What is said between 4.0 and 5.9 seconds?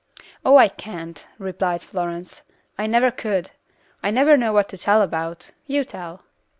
I never know what to tell about. You